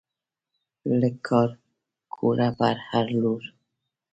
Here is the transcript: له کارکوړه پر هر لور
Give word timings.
له 0.99 1.09
کارکوړه 1.27 2.49
پر 2.59 2.75
هر 2.89 3.05
لور 3.21 3.43